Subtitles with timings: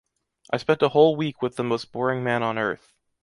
[0.51, 2.95] I spent a whole week with the most boring man on Earth.